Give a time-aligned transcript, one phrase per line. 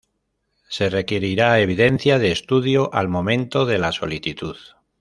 [0.67, 4.57] Se requerirá evidencia de estudio al momento de la solicitud.